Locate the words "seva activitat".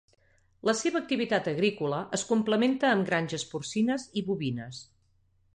0.79-1.49